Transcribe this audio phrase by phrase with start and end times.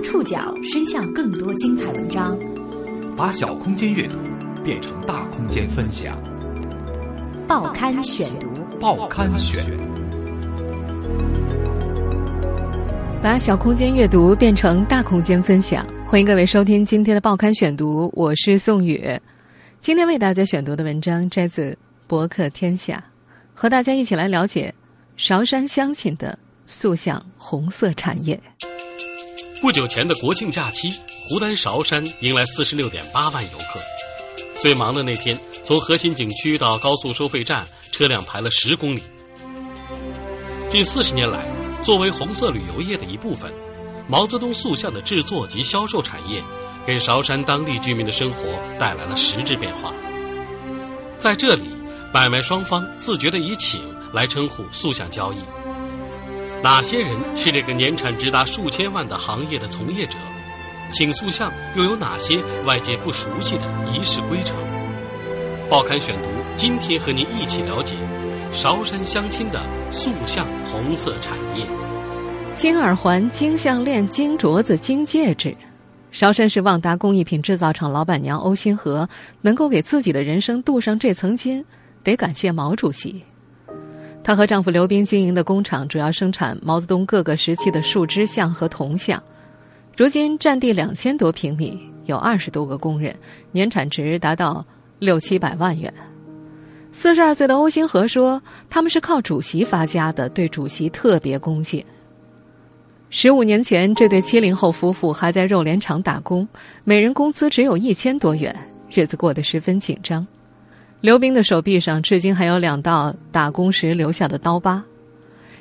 [0.00, 2.38] 将触角伸向更多精彩文章，
[3.14, 4.16] 把小空间阅读
[4.64, 6.18] 变成大空间分享。
[7.46, 9.62] 报刊选读，报刊选，
[13.22, 15.86] 把小空间阅读变成大空间分享。
[16.06, 19.20] 欢迎各位收听今天的报刊选读，我是宋宇。
[19.82, 21.72] 今天为大家选读的文章摘自
[22.06, 22.96] 《博客天下》，
[23.52, 24.74] 和大家一起来了解
[25.18, 28.40] 韶山乡亲的塑像红色产业。
[29.60, 30.90] 不久前的国庆假期，
[31.28, 33.78] 湖南韶山迎来四十六点八万游客。
[34.58, 39.02] 最忙的那天，从核心景区到高速收费站，车辆排了十公里。
[40.66, 41.46] 近四十年来，
[41.82, 43.52] 作为红色旅游业的一部分，
[44.08, 46.42] 毛泽东塑像的制作及销售产业，
[46.86, 48.44] 给韶山当地居民的生活
[48.78, 49.92] 带来了实质变化。
[51.18, 51.64] 在这里，
[52.14, 53.82] 买卖双方自觉地以“请”
[54.14, 55.38] 来称呼塑像交易。
[56.62, 60.18] 哪些人是这个年产直达数千万的行业的从业者？
[60.92, 64.58] 请塑像又有哪些外界不熟悉的仪式规程？
[65.70, 67.94] 报刊选读，今天和您一起了解
[68.52, 69.58] 韶山乡亲的
[69.90, 71.64] 塑像红色产业。
[72.54, 75.56] 金耳环、金项链、金镯子、金戒指，
[76.10, 79.08] 韶山市旺达工艺品制造厂老板娘欧新河
[79.40, 81.64] 能够给自己的人生镀上这层金，
[82.02, 83.22] 得感谢毛主席。
[84.22, 89.20] 她和丈夫刘斌经营的工厂主要生产毛泽东各个时期的树枝像和铜像，
[89.96, 93.14] 如今占地两千多平米，有二十多个工人，
[93.50, 94.64] 年产值达到
[94.98, 95.92] 六七百万元。
[96.92, 101.84] 四十二岁的欧星河说：“他们是靠主席发家的，对主席特别恭敬。”
[103.10, 106.46] 十五年前，这对七零后夫妇还在肉联厂打工，
[106.84, 108.54] 每人工资只有一千多元，
[108.90, 110.26] 日子过得十分紧张。
[111.00, 114.84] 刘斌的手臂上至今还有两道打工时留下的刀疤。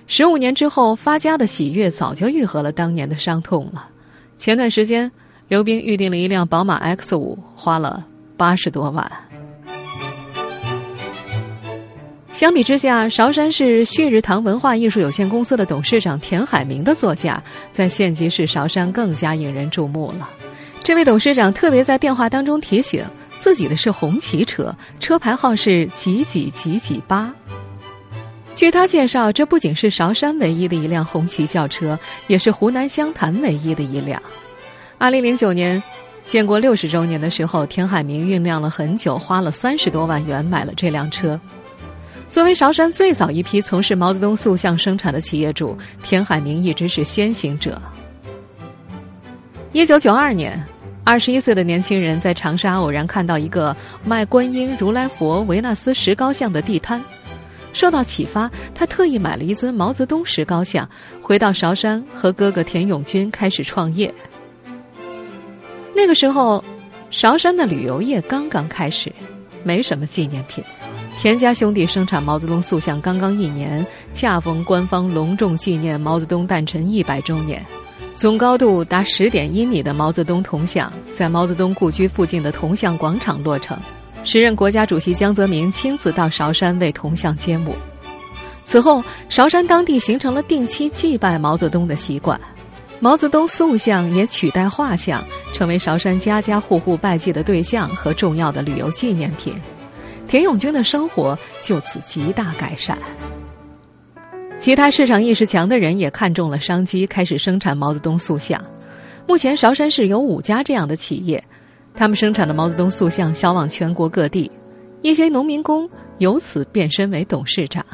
[0.06, 3.88] 十五年之后，发家的喜悦早就愈合了当年的伤痛了。
[4.38, 5.10] 前段时间，
[5.48, 9.10] 刘斌预定了一辆宝马 X 五，花了八十多万。
[12.32, 20.30] 相比之下，韶山市旭日堂文化艺术有限公司的董事长田海明的座驾，在县级市韶山更加引人注目了。
[20.84, 23.06] 这位董事长特别在电话当中提醒。
[23.40, 27.34] 自己的是红旗车，车牌号是几几几几八。
[28.54, 34.22] 据他介绍，这不仅是韶山唯一的一辆红旗轿车，也是湖南湘潭唯一的一辆。
[34.98, 35.82] 二零零九年，
[36.26, 41.40] 建国六十周年的时候，田海明酝酿了很久，花了三十多万元买了这辆车。
[42.30, 47.82] 作为韶山最早一批从事毛泽东塑像生产的企业主，田海明一直是先行者。
[49.72, 50.62] 一九九二年。
[51.10, 53.76] 二十一岁的年轻人在长沙偶然看到一个
[54.06, 57.04] 卖观音、如来佛、维纳斯石膏像的地摊，
[57.74, 60.88] 受到启发，他特意买了一尊毛泽东石膏像，
[61.20, 64.14] 回到韶山和哥哥田永军开始创业。
[65.96, 66.64] 那个时候，
[67.10, 69.12] 韶山的旅游业刚刚开始，
[69.64, 70.64] 没什么纪念品。
[71.20, 73.84] 田家兄弟生产毛泽东塑像刚刚一年，
[74.14, 77.66] 恰逢官方隆重纪念毛泽东诞辰一百周年。
[78.20, 83.80] 总高度达十点一米的毛泽东铜像，在毛泽东故居附近的铜像广场落成。
[84.26, 87.74] 时任国家主席江泽民亲自到韶山为铜像揭幕。
[88.66, 92.38] 此后，韶山当地形成了定期祭拜毛泽东的习惯，
[93.00, 99.56] 毛泽东塑像也取代画像，成为韶山家家户户拜祭的对象和重要的旅游纪念品。
[100.28, 102.98] 田永军的生活就此极大改善。
[104.60, 108.62] 其他市场意识强的人也看中了商机，开始生产毛泽东塑像。
[109.26, 111.42] 目前，韶山市有五家这样的企业，
[111.96, 114.52] 他们生产的毛泽东塑像销往全国各地。
[115.02, 117.86] 一些农民工由此变身为董事长。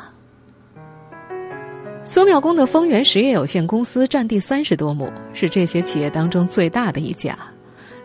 [2.04, 7.38] 苏庙宫的丰源实业有限公司占地三十多亩，是这些企业当中最大的一家。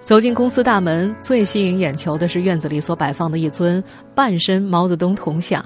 [0.04, 3.82] 走进公司大门，最吸引眼球的是院子里所摆放的一尊
[4.15, 5.65] 半身毛泽东铜像。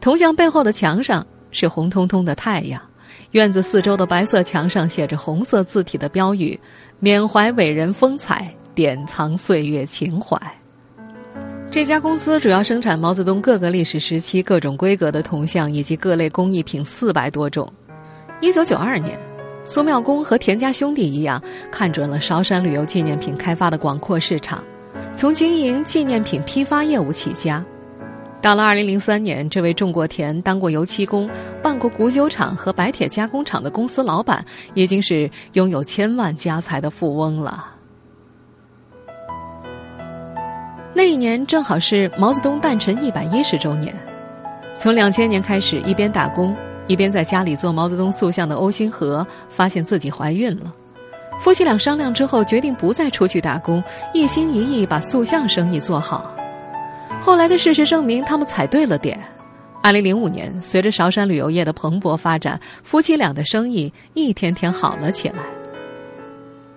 [0.00, 1.24] 铜像背后的墙上。
[1.50, 2.80] 是红彤彤的太阳，
[3.32, 6.58] 院子四周的白色墙上写着红色字体的标语
[6.98, 10.40] ：“缅怀伟人风采，典藏岁月情怀。”
[11.70, 17.72] 这家公司主要生产毛泽东各个历史时期各种规格的铜像以及各类工艺品四百多种。
[18.40, 19.16] 一九九二年，
[19.64, 21.40] 苏庙公和田家兄弟一样，
[21.70, 24.64] 看准了韶山旅游纪念品开发的广阔市场，
[25.14, 27.64] 从经营纪念品批发业务起家。
[28.42, 31.28] 到了二零零三年，这位种过田、当过油漆工、
[31.62, 34.42] 办过古酒厂和白铁加工厂的公司老板，
[34.72, 37.72] 已经是拥有千万家财的富翁了。
[40.94, 43.94] 那一年正好是毛泽东诞辰一百一十周年。
[44.78, 46.56] 从两千年开始，一边打工
[46.86, 50.72] 一边在家里做毛泽东塑像的欧星河，发现自己怀孕了。
[51.38, 53.84] 夫妻俩商量之后，决定不再出去打工，
[54.14, 56.34] 一心一意把塑像生意做好。
[57.20, 59.20] 后来的事实证明，他们踩对了点。
[59.82, 65.36] 二零零五年，随着韶山旅游业的蓬勃发展，夫妻俩的生意一天天好了起来。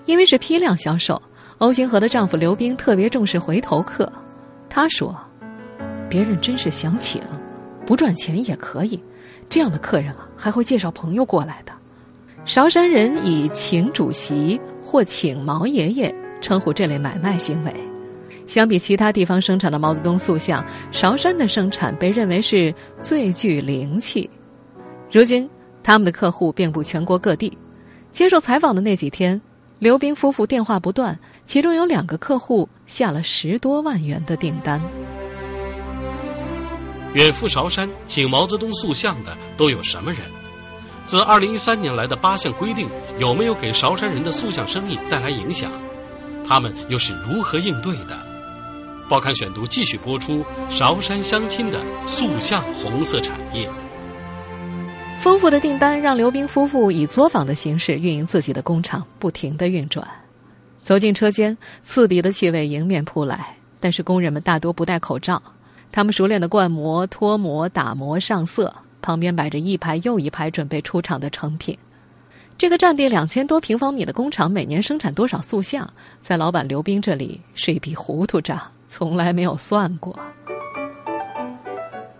[0.05, 1.21] 因为是批量销售，
[1.57, 4.11] 欧星河的丈夫刘冰特别重视回头客。
[4.69, 5.15] 他说
[6.09, 7.21] ：“别人真是想请，
[7.85, 9.01] 不赚钱也可以。
[9.49, 11.71] 这样的客人啊，还会介绍朋友过来的。”
[12.45, 17.73] 韶山人以“请主席”或“请毛爷爷”称呼这类买卖行为。
[18.47, 24.29] 相比其他地方生产的毛泽东塑像，韶山的生产被认为是最具灵气。
[25.11, 25.49] 如今，
[25.83, 27.55] 他们的客户遍布全国各地。
[28.11, 29.41] 接受采访的那几天，
[29.79, 34.79] 刘冰夫妇电话不断，其中有两个客户下了十多万元的订单。
[37.13, 40.21] 远赴韶山请毛泽东塑像的都有什么人？
[41.05, 42.87] 自二零一三年来的八项规定
[43.17, 45.71] 有没有给韶山人的塑像生意带来影响？
[46.45, 48.17] 他们又是如何应对的？
[49.09, 53.69] 报刊选读继续播出：韶山相亲的塑像红色产业。
[55.19, 60.07] 丰富的订单让刘冰夫妇以作坊的形式运营自己的工厂，不停的运转。
[60.81, 65.41] 走进车间，刺鼻的气味迎面扑来，但是工人们大多不戴口罩。
[65.91, 71.77] 他们熟练的灌模、脱模、打磨、上色，旁边摆着一排又一排准备出厂的成品。
[72.57, 75.87] 这个占地两千多平方米的工厂，每年生产多少塑像，
[76.21, 78.59] 在老板刘冰这里是一笔糊涂账。
[78.87, 80.15] 从来没有算过。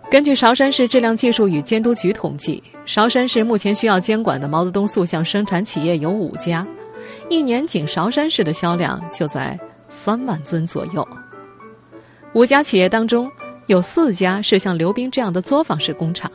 [0.09, 6.68] 根据韶山市质量技术与监督局统计，韶山市目前需要监管的毛泽东塑像生产企业有五家，
[7.30, 9.57] 一年仅韶山市的销量就在
[9.88, 11.07] 三万尊左右。
[12.33, 13.31] 五家企业当中，
[13.68, 16.31] 有四家是像刘冰这样的作坊式工厂，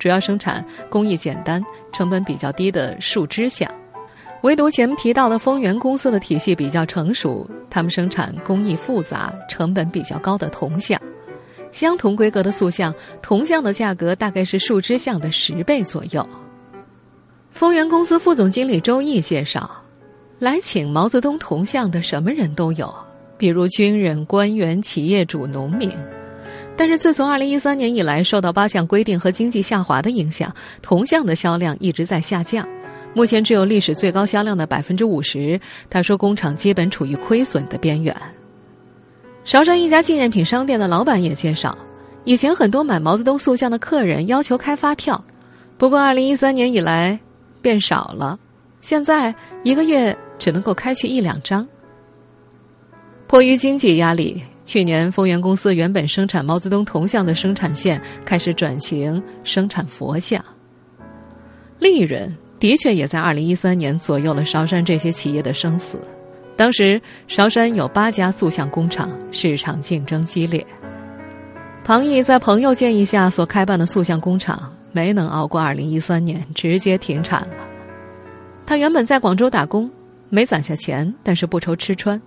[0.00, 1.62] 主要生产工艺简单、
[1.92, 3.70] 成本比较低的树枝像。
[4.42, 10.98] 唯独前面提到的丰源公司的体系比较成熟，他们生产工艺复杂、成本比较高的铜像。
[11.70, 16.26] 相同规格的塑像，铜像的价格大概是树枝像的十倍左右。
[17.50, 19.70] 丰源公司副总经理周毅介绍，
[20.38, 22.92] 来请毛泽东铜像的什么人都有，
[23.36, 25.92] 比如军人、官员、企业主、农民。
[26.80, 30.50] 但是自从2013年以来，受到八项规定和经济下滑的影响，
[30.80, 32.66] 铜像的销量一直在下降。
[33.12, 35.60] 目前只有历史最高销量的百分之五十。
[35.90, 38.16] 他说，工厂基本处于亏损的边缘。
[39.44, 41.76] 韶山一家纪念品商店的老板也介绍，
[42.24, 45.22] 以前很多买毛泽东塑像的客人要求开发票，
[45.76, 47.20] 不过二零一三年以来
[47.60, 48.38] 变少了，
[48.80, 49.34] 现在
[49.64, 51.68] 一个月只能够开去一两张。
[53.26, 60.44] 迫于经济压力，去年丰源公司原本生产毛泽东铜像的生产线开始转型生产佛像，
[61.78, 62.32] 利润。
[62.60, 65.98] 的确，也在二零一三年左右了韶山这些企业的生死。
[66.56, 70.64] 当时，韶山有八家塑像工厂，市场竞争激烈。
[71.82, 77.54] 庞毅在朋友建议下所开办的塑像工厂没能熬过二零一三年，直接停产了。
[78.66, 79.90] 他原本在广州打工，
[80.28, 82.20] 没攒下钱，但是不愁吃穿。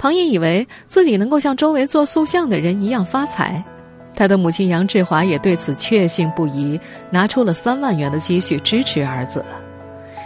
[0.00, 3.62] 庞毅以为自己能够像周围做塑像的人一样发财。
[4.16, 6.80] 他的母亲杨志华也对此确信不疑，
[7.10, 9.44] 拿出了三万元的积蓄支持儿子。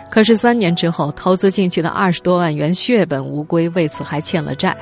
[0.08, 4.76] 可是三年之后，投资进去的二十多万元血本无归，为此还欠了债。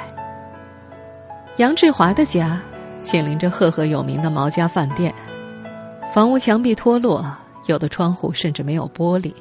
[1.57, 2.61] 杨志华的家
[3.01, 5.15] 紧邻着赫赫有名的毛家饭店，
[6.13, 7.25] 房屋墙壁脱落，
[7.65, 9.33] 有的窗户甚至没有玻璃，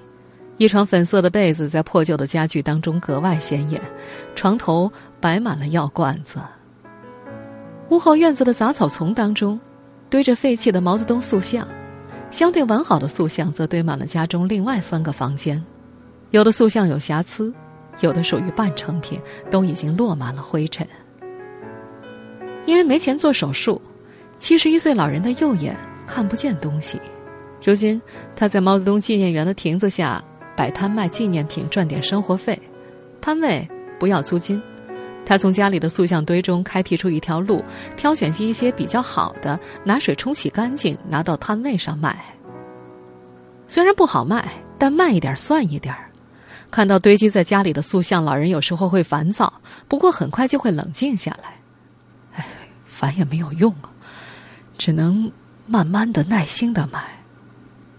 [0.62, 3.82] 一床粉色的被子在破旧的家具当中格外显眼，
[4.36, 6.40] 床头摆满了药罐子。
[7.90, 9.60] 屋后院子的杂草丛当中，
[10.08, 11.68] 堆着废弃的毛泽东塑像，
[12.30, 15.60] 相对完好的塑像则堆满了家中另外三个房间。
[16.30, 17.52] 有的塑像有瑕疵，
[18.02, 20.88] 有的属于半成品，都已经落满了灰尘。
[22.68, 23.82] 因为没钱做手术，
[24.38, 25.76] 七十一岁老人的右眼
[26.06, 27.02] 看不见东西。
[27.64, 28.00] 如今
[28.36, 30.24] 他在毛泽东纪念园的亭子下
[30.56, 32.58] 摆摊卖纪念品，赚点生活费。
[33.20, 33.68] 摊位
[34.00, 34.62] 不要租金。
[35.24, 37.64] 他从家里的塑像堆中开辟出一条路，
[37.96, 42.20] 挑选一些比较好的，拿水冲洗干净，拿到摊位上卖。
[43.68, 45.96] 虽然不好卖，但卖一点算一点
[46.72, 49.54] 看到堆积在家里的塑像，老人有时候会烦躁，
[49.88, 51.56] 不过很快就会冷静下来。
[52.34, 52.46] 哎，
[52.84, 53.92] 烦也没有用啊，
[54.78, 55.32] 只能
[55.68, 57.00] 慢慢的、耐心的卖。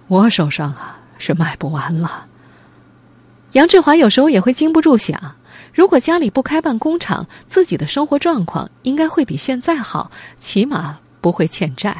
[0.08, 2.26] 我手上啊是卖不完了。
[3.52, 5.20] 杨志华有时候也会禁不住想。
[5.74, 11.96] 如果家里不开办工厂，自己的生活状况应该会比现在好，起码不会欠债。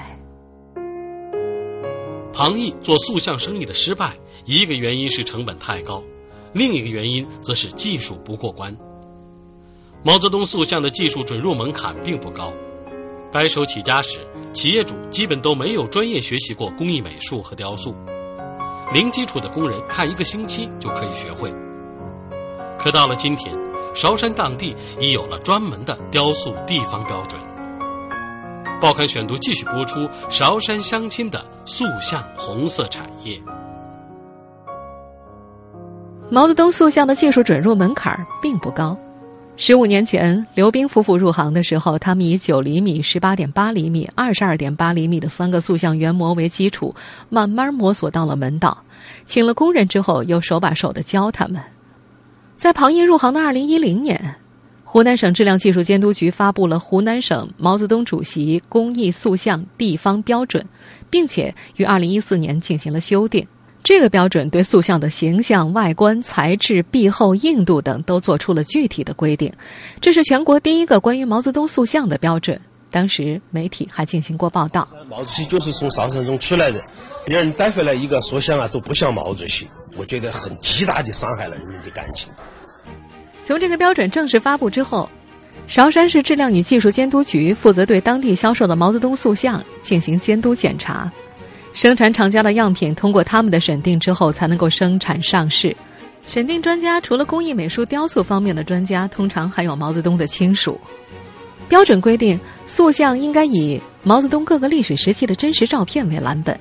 [2.32, 4.12] 庞毅做塑像生意的失败，
[4.46, 6.02] 一个原因是成本太高。
[6.54, 8.74] 另一个原因则是技术不过关。
[10.02, 12.50] 毛泽东塑像的技术准入门槛并不高，
[13.30, 14.18] 白手起家时，
[14.54, 17.94] 企业主基本都没有专业学习过工艺美术和雕塑，
[18.92, 21.52] 零基础的工人看一个星期就可以学会。
[22.78, 23.56] 可到了今天，
[23.94, 27.40] 韶山当地已有了专门的雕塑地方标准。
[28.80, 33.40] 报刊选读继续播出韶山相亲的塑像红色产业。
[36.28, 38.98] 毛泽东塑像的技术准入门槛并不高。
[39.54, 46.94] 十五年前，刘冰夫妇入行的时候，他们以九厘米、十八点八厘米、二十二点八厘米的三个塑像原模为基础，
[47.28, 48.82] 慢慢摸索到了门道。
[49.26, 51.60] 请了工人之后，又手把手的教他们。
[52.56, 54.36] 在庞毅入行的二零一零年，
[54.84, 60.64] 湖南省质量技术监督局发布了《湖南省毛泽东主席工艺塑像地方标准》，
[61.10, 63.46] 并且于二零一四年进行了修订。
[63.84, 69.52] 这个标准对塑像的形象、外观、材质、壁厚、硬度等都做出了具体的规定。
[70.00, 72.60] 这是全国第一个关于毛泽东塑像的标准。
[72.90, 74.86] 当时媒体还进行过报道。
[75.08, 76.78] 毛主席就是从上山中出来的，
[77.24, 82.30] 别人带回来一个塑像啊，都不像毛主席，我觉得很极大的伤害了人民的感情。
[83.42, 85.08] 从这个标准正式发布之后，
[85.66, 91.10] 韶山市质量与技术监督局负责对当地销售的毛泽东塑像进行监督检查。
[91.74, 95.74] 生产厂家的样品通过他们的审定之后，才能够生产上市。
[96.26, 100.80] 审定专家除了工艺美术、雕塑方面的专家，通常还有毛泽东的亲属。
[101.68, 106.56] 标准规定，塑像应该以毛泽东各个历史时期的真实照片为蓝本，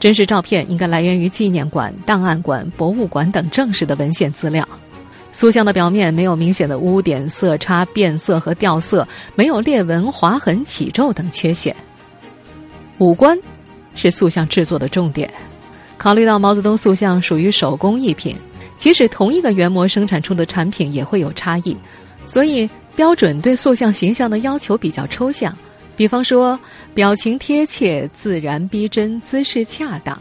[0.00, 4.68] 真实照片应该来源于纪念馆、档案馆、博物馆等正式的文献资料。
[5.30, 11.74] 塑像的表面没有明显的污点、色差、变色和掉色，没有裂纹、划痕、起皱等缺陷。
[12.98, 13.38] 五官。
[13.98, 15.28] 是塑像制作的重点。
[15.98, 18.36] 考虑到毛泽东塑像属于手工艺品，
[18.78, 21.76] 即使同一个原模生产出的产品也会有差异，
[22.24, 25.54] 所以标准对塑像形象的要求比较抽象。
[25.96, 26.56] 比方说，
[26.94, 30.16] 表情贴切、自然逼真、姿势恰当。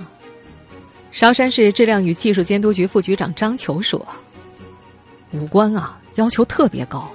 [1.11, 4.03] 韶山市质量与技术监督局副局长张球说
[5.33, 7.07] ：“五官啊，要求特别高，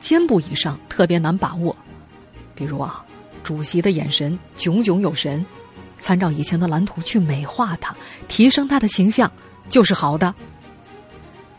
[0.00, 1.74] 肩部以上特别难把握。
[2.56, 3.04] 比如啊，
[3.44, 5.44] 主席的眼神炯炯有神。”
[6.04, 7.96] 参照以前的蓝图去美化它，
[8.28, 9.30] 提升它的形象，
[9.70, 10.34] 就是好的。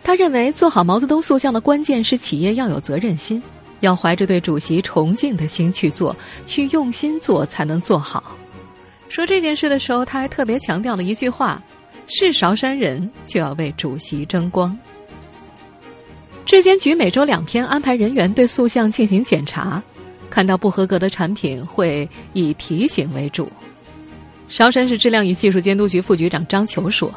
[0.04, 3.42] 他认为做好毛泽东塑像的关键是企业要有责任心，
[3.80, 8.38] 要怀着对主席崇敬的心去做，去用心做才能做好。
[9.10, 11.60] 说这件事的时候，他还特别强调了一句话：
[12.06, 14.78] 是韶山人就要为主席争光。
[16.46, 19.82] 质监局每周两天安排人员对塑像进行检查，
[20.30, 23.52] 看到不合格的产品会以提醒为主。
[24.48, 27.12] 韶山市质量与技术监督局副局长张球说：“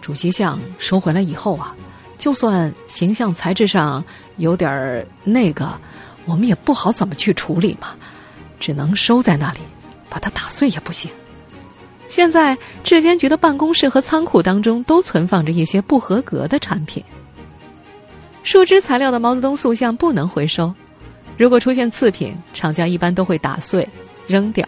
[0.00, 1.74] 主席像收回来以后啊，
[2.18, 4.02] 就算形象材质上
[4.36, 5.72] 有点儿那个，
[6.24, 7.88] 我们也不好怎么去处理嘛，
[8.58, 9.58] 只能收在那里，
[10.08, 11.10] 把它打碎也不行。
[12.08, 17.04] 现在质监局的办公室和仓库当中都存放着一些不合格的产品。
[18.42, 20.72] 树脂材料的毛泽东塑像不能回收，
[21.36, 23.86] 如果出现次品，厂家一般都会打碎
[24.26, 24.66] 扔掉。”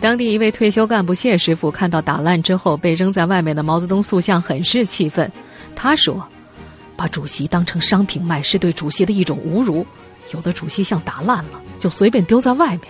[0.00, 5.30] 当地一位退休干部谢师傅看到打烂之后被扔在外面的毛泽东塑像，很是气愤。
[5.74, 6.26] 他说
[6.94, 9.86] ：“把主席当成商品卖，是对主席的一种侮辱。
[10.32, 12.82] 有的主席像打烂了，就随便丢在外面，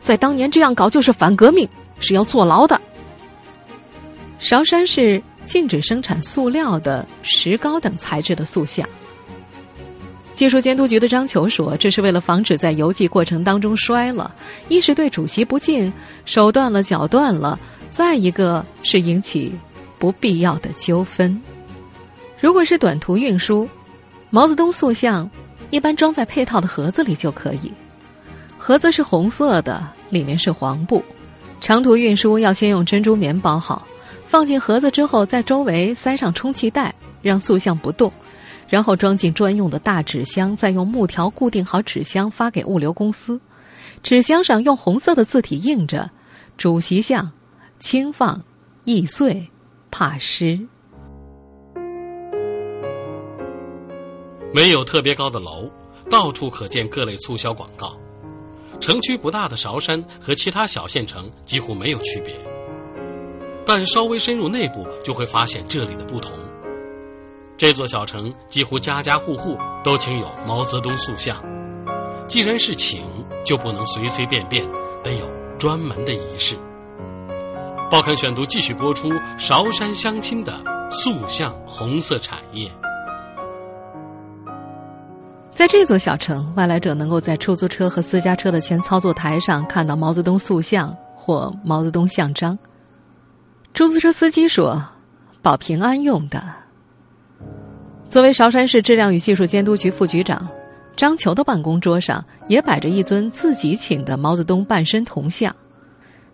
[0.00, 2.80] 在当年这样搞就是反革命，是要坐牢的。”
[4.38, 8.88] 韶山市禁止生产塑料的、石膏等材质的塑像。
[10.40, 14.34] 技术监督局的张球说：“这是为了防止在邮寄过程当中摔了，
[14.70, 15.92] 一是对主席不敬，
[16.24, 17.58] 手断了脚断了；
[17.90, 19.52] 再一个是引起
[19.98, 21.38] 不必要的纠纷。
[22.40, 23.68] 如果是短途运输，
[24.30, 25.30] 毛泽东塑像
[25.68, 27.70] 一般装在配套的盒子里就可以，
[28.56, 31.04] 盒子是红色的，里面是黄布。
[31.60, 33.86] 长途运输要先用珍珠棉包好，
[34.26, 38.10] 放进盒子之后，在周围塞上充气袋，让塑像不动。”
[38.70, 43.38] 然后装进专用的大纸箱，再用木条固定好纸箱，发给物流公司。
[44.02, 46.08] 纸箱上用红色的字体印着
[46.56, 47.32] “主席像，
[47.80, 48.40] 轻放，
[48.84, 49.48] 易碎，
[49.90, 50.58] 怕湿”。
[54.54, 55.68] 没有特别高的楼，
[56.08, 57.98] 到处可见各类促销广告。
[58.78, 62.34] 城区不大的韶山和其他小县城几乎没有区别，
[63.66, 66.32] 但稍微深入内部就会发现这里的不同。
[67.60, 71.36] 这座小城几乎家家户户都请有毛泽东塑像，
[72.26, 73.04] 既然是请，
[73.44, 74.66] 就不能随随便便，
[75.04, 76.56] 得有专门的仪式。
[77.90, 80.54] 报刊选读继续播出韶山相亲的
[80.90, 82.66] 塑像红色产业。
[85.52, 92.58] 在这座小城，外来者能够在出租车和私家车的前操作台上看到毛泽东塑像或毛泽东像章。
[93.74, 94.82] 出租车司机说
[95.42, 96.42] ：“保平安用的。”
[98.10, 100.46] 作为韶山市质量与技术监督局副局长，
[100.96, 105.54] 张球的办公桌上也摆着一尊自己请的毛泽东半身铜像。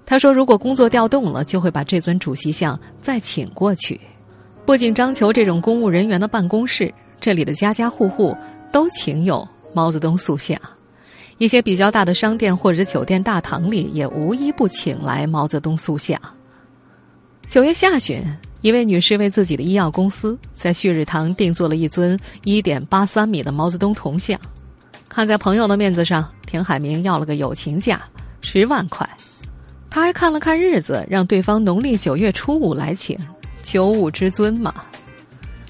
[0.06, 4.00] 他说：“如果工作调动了，就会把这尊主席像再请过去。”
[4.64, 8.35] 不仅张球这种公务人员的办公室，这里的家家户户
[8.73, 10.59] 都请有毛泽东塑像。
[11.37, 16.18] 一些比较大的商店或者酒店大堂里，也无一不请来毛泽东塑像。
[17.50, 18.23] 九月下旬，
[18.63, 24.39] 一位女士为自己的医药公司在旭日堂定做了一尊一点八三米的毛泽东铜像。
[25.09, 28.03] 看在朋友的面子上，田海明要了个友情价，
[28.41, 29.09] 十万块。
[29.89, 33.19] 他还看了看日子，让对方农历九月初五来请，
[33.63, 34.75] 九五之尊嘛。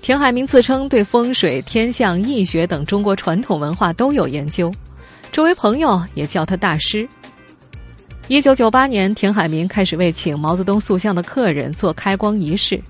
[0.01, 4.73] 田海明自称对风水、天象、易学等中国传统文化都有研究，
[5.31, 7.07] 周围朋友也叫他大师。
[8.29, 12.83] 一九九八年，田海明开始为请毛泽东塑像的客人做开光仪式。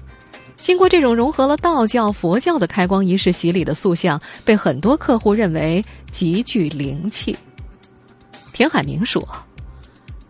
[0.56, 7.36] 经过这种融合了道教、佛教的开光仪式洗礼的塑像，被很多客户认为极具灵气。
[8.52, 9.26] 田海明说。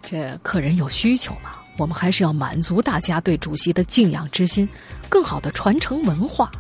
[0.03, 1.51] 这客人有需求嘛？
[1.79, 4.69] 我们还是要满足大家对主席的敬仰之心，
[5.09, 6.51] 更好的传承文化。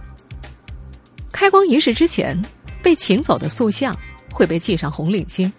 [1.32, 2.40] 开光仪式之前，
[2.82, 3.96] 被请走的塑像
[4.32, 5.50] 会被系上红领巾；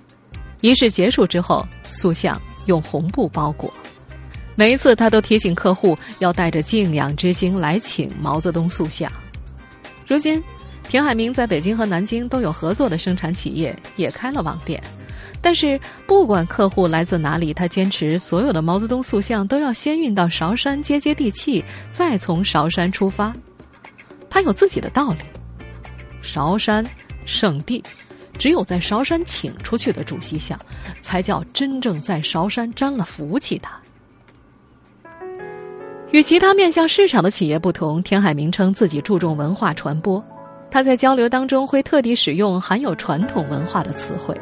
[0.61, 3.73] 仪式结束之后，塑像用红布包裹。
[4.55, 9.11] 每一次，他都提醒客户要带着敬仰之心来请毛泽东塑像。
[10.07, 10.41] 如今，
[10.87, 14.81] 田海明在北京和南京都有合作的生产企业，也开了网店。
[15.39, 23.31] 但是，不管客户来自哪里，他坚持所有的毛泽东塑像都要先运到韶山接接地气，再从韶山出发。
[24.29, 25.19] 他有自己的道理。
[26.21, 26.83] 韶山
[27.25, 27.83] 圣地，
[28.37, 30.57] 只有在韶山请出去的主席像，
[31.01, 33.67] 才叫真正在韶山沾了福气的。
[36.11, 40.23] 与其他面向市场的企业不同，田海明称自己注重文化传播。
[40.71, 44.35] 他在交流当中会特地使用含有传统文化的词汇。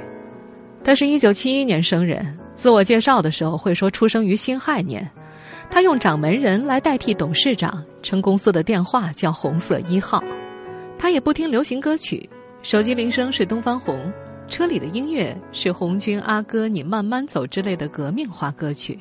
[0.83, 5.09] 他是一九七一年生人，自我介绍的时候会说出生于辛亥年。
[5.69, 10.23] 他用掌门人来代替董事长，称公司的电话叫“红色一号”。
[10.97, 12.29] 他也不听流行歌曲，
[12.65, 14.11] 手机铃声是东方红，
[14.47, 18.99] 车里的音乐是红军阿哥你慢慢走之类的革命化歌曲。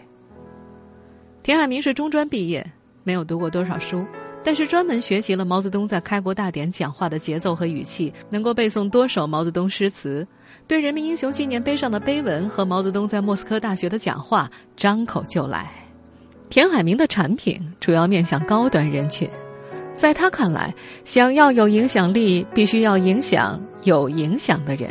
[1.42, 2.62] 田海明是中专毕业，
[3.04, 4.04] 没有读过多少书。
[4.44, 10.28] 但是专门学习了毛泽东在开国大典讲话的节奏和语气，能够背诵多首毛泽东诗词，
[10.68, 15.72] 对人民英雄纪念碑上的碑文和毛泽东在莫斯科大学的讲话张口就来。
[16.50, 19.26] 田海明的产品主要面向高端人群，
[19.94, 24.90] 在他看来，想要有影响力，必须要影响有影响的人。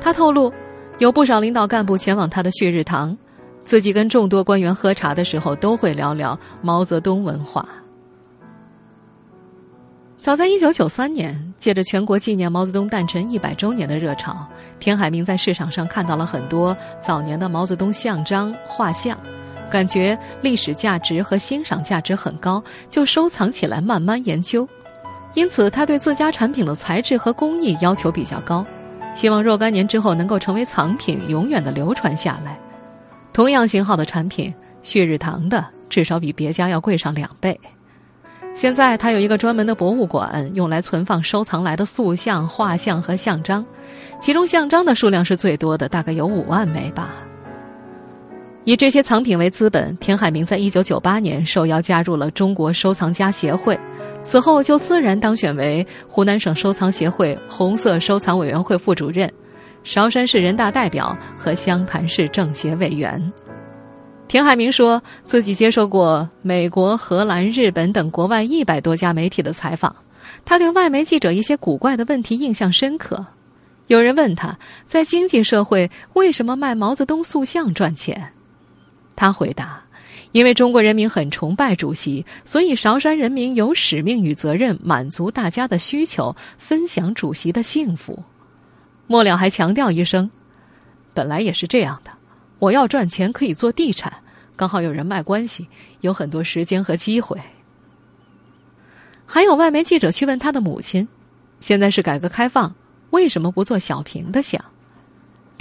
[0.00, 0.52] 他透露，
[0.98, 3.16] 有不少领导干部前往他的旭日堂，
[3.64, 7.66] 自己跟众多官员喝茶的时候，都会聊聊毛泽东文化。
[10.18, 14.46] 早在一九九三年，借着全国纪念毛泽东诞辰一百周年的热潮，
[14.78, 19.18] 田海明在市场上看到了很多早年的毛泽东像章、画像，
[19.72, 24.68] 感觉历史价值和欣赏价值很高，就收藏起来慢慢研究。
[25.32, 28.64] 因此，他对自家产品的材质和工艺要求比较高，
[29.14, 32.58] 希望若干年之后能够成为藏品，永远的流传下来。
[33.32, 37.58] 同样型号的产品，旭日堂的至少比别家要贵上两倍。
[38.54, 43.64] 现在他有一个专门的博物馆，用来存放收藏来的塑像、画像和像章，
[44.20, 47.08] 其中像章的数量是最多的，大概有五万枚吧。
[48.64, 53.78] 以这些藏品为资本，田海明在一九九八年受邀加入了中国收藏家协会，
[54.22, 59.28] 此后就自然当选为湖南省收藏协会红色收藏委员会副主任、
[59.82, 63.32] 韶山市人大代表和湘潭市政协委员。
[64.28, 69.94] 田海明说自己接受过美国、荷兰、日本等国外一百多家媒体的采访，
[70.44, 73.26] 他对外媒记者一些古怪的问题印象深刻。
[73.88, 78.32] 有人问他在经济社会为什么卖毛泽东塑像赚钱，
[79.14, 79.82] 他回答：
[80.32, 88.22] 因为中国人民很崇拜主席，所以韶山人民有使命与责任满足大家的需求，分享主席的幸福。
[89.06, 90.30] 末了还强调一声：
[91.12, 92.10] 本来也是这样的。
[92.58, 94.12] 我要赚钱可以做地产，
[94.56, 95.68] 刚好有人脉关系，
[96.00, 97.38] 有很多时间和机会。
[99.26, 101.08] 还有外媒记者去问他的母亲
[101.60, 102.74] ：“现在是改革开放，
[103.10, 104.64] 为什么不做小平的像？”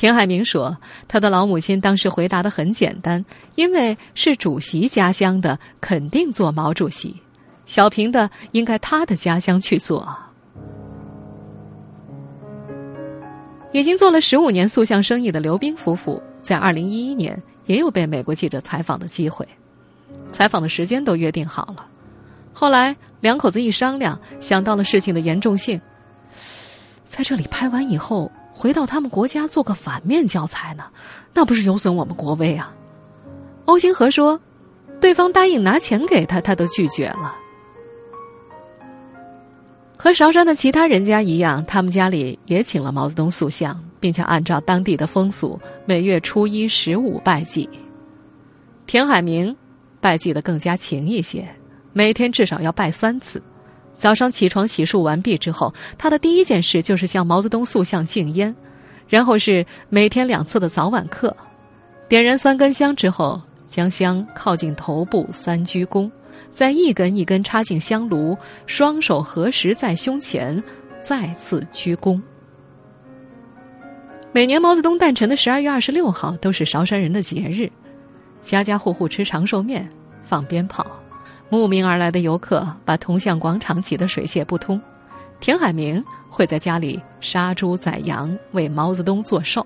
[0.02, 0.76] 田海明说
[1.08, 7.14] ：“他的老母亲当时回答的很简单，因为是主席家乡的，肯定做毛主席；
[7.68, 10.12] 小平的应该他的家乡去做。”
[13.72, 19.48] 已经做了十五年塑像生意的刘斌夫妇，在二零一一年也有被美国记者采访的机会，
[20.32, 21.86] 采访的时间都约定好了。
[22.52, 25.80] 后来两口子一商量，想到了事情的严重性，
[27.06, 30.84] 在这里拍完以后，回到他们国家做个反面教材呢，
[31.34, 32.72] 那不是有损我们国威啊？
[33.66, 34.40] 欧星河说，
[35.00, 37.36] 对方答应拿钱给他，他都拒绝了。
[39.98, 47.68] 和韶山的其他人家一样，他们家里也请了毛泽东塑像，并且按照当地的风俗，每月初一、十五拜祭。
[48.86, 49.58] 田海明
[50.00, 51.50] 拜祭的更加勤一些，
[51.94, 53.42] 每天至少要拜三次。
[54.02, 58.56] 早上起床洗漱完毕之后，他的第一件事就是向毛泽东塑像敬烟，
[59.08, 61.38] 然后是每天两次的早晚课。
[62.10, 66.10] 点燃三根香之后，将香靠近头部三鞠躬。
[66.52, 68.36] 再一根一根插进香炉，
[68.66, 70.64] 双手合十在胸前，
[71.00, 72.20] 再次鞠躬。
[74.32, 77.72] 每年毛泽东诞辰的十二月二十六号都是韶山人的节日，
[78.42, 79.88] 家家户户吃长寿面、
[80.24, 80.84] 放鞭炮，
[81.52, 84.82] 慕名而来的游客把铜像广场挤得水泄不通。
[85.42, 89.66] 田海明会在家里杀猪宰羊为毛泽东做寿。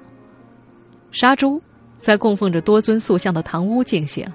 [1.12, 1.62] 杀猪
[2.00, 4.26] 在供奉着多尊塑像的堂屋进行，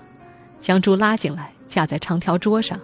[0.61, 1.53] 将猪拉进来。
[1.67, 2.79] 架在长条桌上，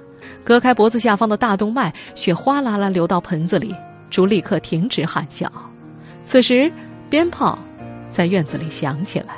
[0.44, 3.74] 割开脖子下方的大动脉，血哗啦啦流到盆子里，
[4.11, 5.50] 猪立刻停止喊叫。
[6.24, 6.70] 此时，
[7.11, 7.59] 鞭炮
[8.11, 9.35] 在院子里响起来。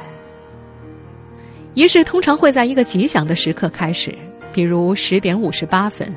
[1.73, 4.15] 仪式通常会在一个吉祥的时刻开始，
[4.53, 6.13] 比如十点五十八分，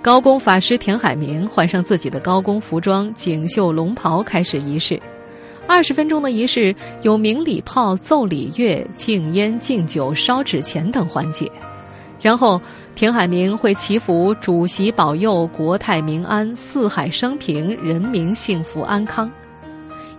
[0.00, 5.00] 高公法师田海明换上自己的高公服装，锦绣龙袍，开始仪式。
[5.66, 11.50] 二十分钟的仪式有鸣礼炮、奏礼乐、敬烟、敬酒、烧纸钱等环节。
[12.20, 12.60] 然后，
[12.94, 19.30] 田海明会祈福主席保佑国泰民安、四海升平、人民幸福安康。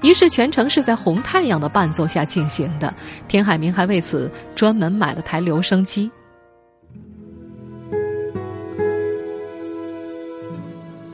[0.02, 2.94] 仪式全程是在红太阳的伴奏下进行的。
[3.30, 6.12] 田海明还为此专门买了台留声机。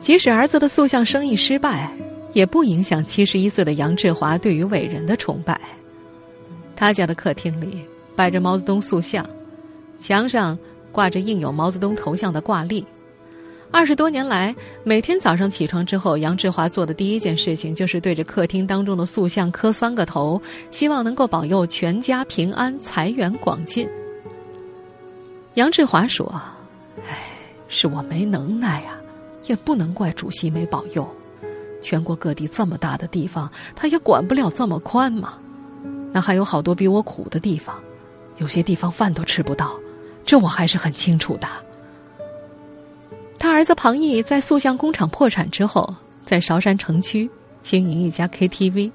[0.09, 1.87] 即使儿子的塑像生意失败，
[2.33, 5.61] 也不影响七十一岁的杨志华对于伟人的崇拜。
[6.75, 9.23] 他家的客厅里摆着毛泽东塑像，
[9.99, 10.57] 墙上。
[10.91, 12.83] 挂着印有毛泽东头像的挂历，
[13.69, 20.41] 二十多年来，每天早上起床之后，杨志华做的第一件事情就是对着客厅当中的塑像磕三个头，
[20.71, 23.87] 希望能够保佑全家平安、财源广进。
[25.53, 26.25] 杨志华说
[27.07, 27.15] ：“哎，
[27.67, 28.99] 是我没能耐呀，
[29.49, 31.05] 也不能怪主席没保佑。
[31.81, 35.33] 全国各地这么大的地方，他也管不了这么宽嘛。
[36.13, 37.75] 那还有好多比我苦的地方，
[38.37, 39.77] 有些地方饭都吃不到。”
[40.25, 41.47] 这我还是很清楚的。
[43.39, 47.27] 他儿子庞毅在塑像工厂破产之后，在韶山城区
[47.63, 48.91] 经营一家 KTV。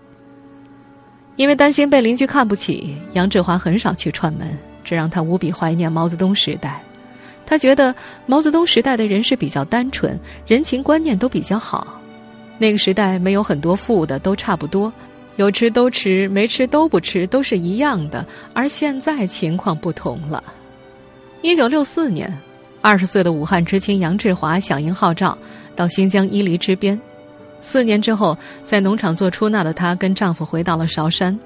[1.35, 6.84] 因为担心被邻居看不起，杨志华很少去串门，这让他无比怀念毛泽东时代。
[7.47, 7.95] 他觉得
[8.27, 12.01] 毛泽东时代的人是比较单纯，人情观念都比较好。
[12.59, 14.93] 那个时代没有很多富的，都差不多，
[15.37, 18.25] 有吃都吃，没吃都不吃，都是一样的。
[18.53, 20.43] 而现在情况不同了。
[21.43, 22.33] 一九六四年，
[22.81, 25.37] 二十岁的武汉知青杨志华响应号召，
[25.75, 26.99] 到新疆伊犁支边。
[27.61, 31.39] 四年之后，在农场做出纳的她，跟丈夫回到了韶山。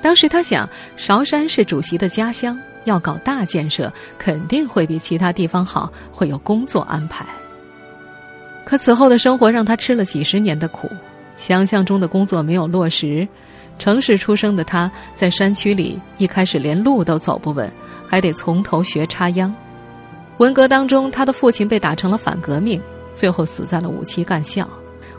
[0.00, 7.26] 当时他想，韶山是主席的家乡，要搞大建设，肯定会比其他地方好，会有工作安排。
[8.64, 10.88] 可此后的生活让他吃了几十年的苦，
[11.36, 13.26] 想象中的工作没有落实。
[13.78, 17.70] 城市出生的他，在山区里一开始连路都走不稳。
[18.10, 19.54] 还得从头学插秧。
[20.38, 22.80] 文革当中，他的父亲被打成了反革命，
[23.14, 24.66] 最后死在了五七干校。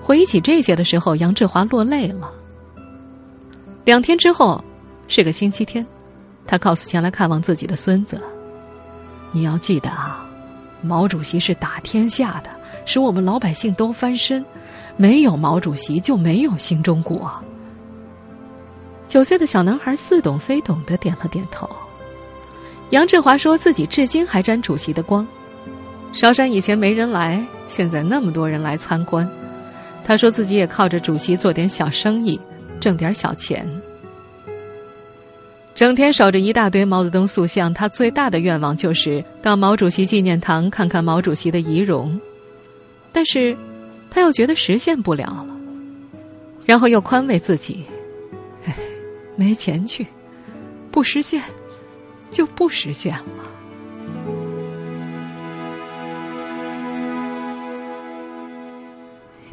[0.01, 2.31] 回忆起这些的时候，杨志华落泪了。
[3.85, 4.63] 两天之后，
[5.09, 5.85] 是个星期天，
[6.45, 8.21] 他告诉前来看望自己的孙子
[9.33, 10.23] ：“你要记得啊，
[10.83, 12.49] 毛主席是打天下的，
[12.85, 14.45] 使我们老百姓都翻身。
[14.95, 17.31] 没有毛主席，就没有新中国。”
[19.09, 21.67] 九岁的小男孩似懂非懂的点了点头。
[22.91, 25.27] 杨志华说自己至今还沾主席的光。
[26.13, 29.27] 韶山以前没人来，现在那么多人来参观。
[30.03, 32.39] 他说自己也靠着主席做点小生意，
[32.79, 33.67] 挣点小钱。
[35.79, 42.19] 整天守着一大堆毛泽东塑像，他最大的愿望就是到毛主席纪念堂看看毛主席的遗容。
[43.13, 43.55] 但是，
[44.11, 45.57] 他又觉得实现不了了，
[46.65, 47.85] 然后又宽慰自己
[48.67, 48.75] ：“哎，
[49.37, 50.05] 没钱去，
[50.91, 51.41] 不实现。”
[52.29, 53.23] 就不实现了。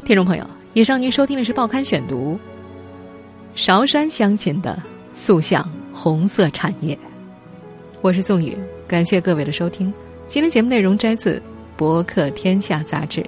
[0.03, 2.33] 听众朋友，以上您收听的是《报刊选读》，
[3.55, 4.77] 韶山乡亲的
[5.13, 5.65] 塑像
[5.97, 6.95] 红色产业。
[8.03, 8.55] 我是宋宇，
[8.87, 9.91] 感谢各位的收听。
[10.29, 11.37] 今天节目内容摘自
[11.75, 13.25] 《博客天下》杂志。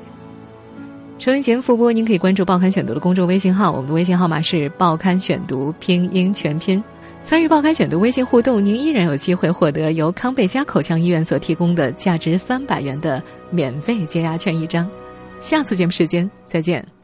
[1.18, 6.82] 收听节目复播，您可以关注《报刊选读》的公众微信号，我们的微信号码是“报刊选读”拼音全拼。
[7.24, 14.88] 参与《报刊选读》微信互动，您依然有机会获得由康贝佳口腔医院所提供的价值三百元的免费洁牙券一张。
[15.42, 16.99] 下次节目时间再见。